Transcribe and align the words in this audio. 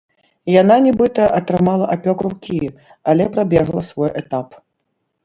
Яна, 0.51 0.75
нібыта, 0.85 1.27
атрымала 1.39 1.85
апёк 1.95 2.23
рукі, 2.27 2.59
але 3.13 3.29
прабегла 3.37 3.81
свой 3.91 4.11
этап. 4.23 4.57